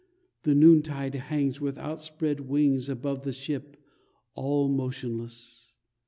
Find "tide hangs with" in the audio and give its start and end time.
0.81-1.77